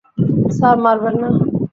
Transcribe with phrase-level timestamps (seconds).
[0.57, 1.29] Sir, মারবেন না।